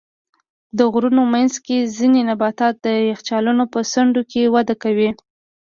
د 0.77 0.79
غرونو 0.91 1.21
منځ 1.33 1.53
کې 1.65 1.91
ځینې 1.97 2.21
نباتات 2.29 2.75
د 2.85 2.87
یخچالونو 3.11 3.63
په 3.73 3.79
څنډو 3.91 4.21
کې 4.31 4.51
وده 4.55 4.75
کوي. 4.83 5.09